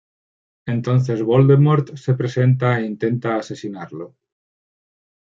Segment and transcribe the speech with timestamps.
[0.65, 4.15] Entonces Voldemort se presenta e intenta asesinarlo.